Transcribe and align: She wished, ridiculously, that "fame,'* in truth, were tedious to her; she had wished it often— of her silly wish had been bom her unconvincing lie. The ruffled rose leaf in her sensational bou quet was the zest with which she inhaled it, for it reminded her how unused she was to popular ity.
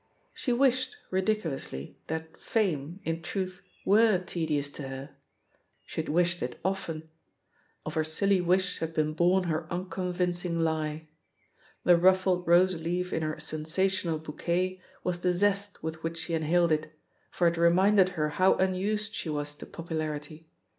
She 0.33 0.51
wished, 0.51 0.97
ridiculously, 1.11 1.95
that 2.07 2.35
"fame,'* 2.41 2.99
in 3.03 3.21
truth, 3.21 3.61
were 3.85 4.17
tedious 4.17 4.71
to 4.71 4.87
her; 4.87 5.11
she 5.85 6.01
had 6.01 6.09
wished 6.09 6.41
it 6.41 6.59
often— 6.65 7.07
of 7.85 7.93
her 7.93 8.03
silly 8.03 8.41
wish 8.41 8.79
had 8.79 8.95
been 8.95 9.13
bom 9.13 9.43
her 9.43 9.71
unconvincing 9.71 10.61
lie. 10.61 11.07
The 11.83 11.97
ruffled 11.97 12.47
rose 12.47 12.81
leaf 12.81 13.13
in 13.13 13.21
her 13.21 13.39
sensational 13.39 14.17
bou 14.17 14.31
quet 14.33 14.79
was 15.03 15.19
the 15.19 15.33
zest 15.33 15.83
with 15.83 16.01
which 16.01 16.17
she 16.17 16.33
inhaled 16.33 16.71
it, 16.71 16.91
for 17.29 17.47
it 17.47 17.55
reminded 17.57 18.09
her 18.17 18.29
how 18.29 18.55
unused 18.55 19.13
she 19.13 19.29
was 19.29 19.53
to 19.57 19.67
popular 19.67 20.15
ity. 20.15 20.47